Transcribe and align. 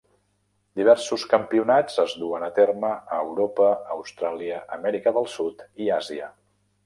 Diversos 0.79 1.23
campionats 1.33 1.99
es 2.03 2.15
duen 2.21 2.45
a 2.45 2.49
terme 2.55 2.89
a 2.93 3.19
Europa, 3.27 3.69
Austràlia, 3.97 4.59
Amèrica 4.79 5.13
del 5.19 5.29
Sud 5.35 5.61
i 5.85 5.91
Àsia. 6.01 6.33